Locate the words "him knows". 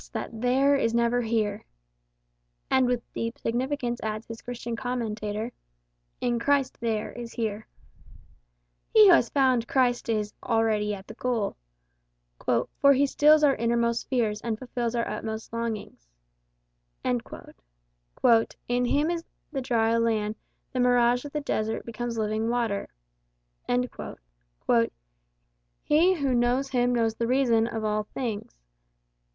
26.69-27.13